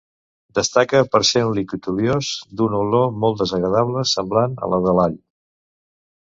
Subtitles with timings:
[0.59, 5.23] Destaca per ser un líquid oliós d'una olor molt desagradable, semblant a la de l'all.